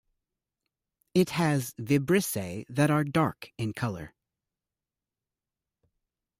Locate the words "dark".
3.03-3.51